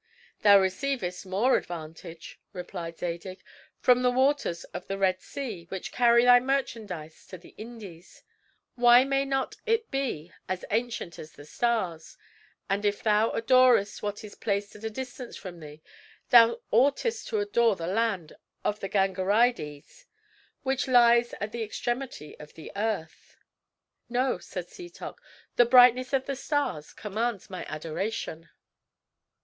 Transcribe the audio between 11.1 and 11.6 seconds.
as the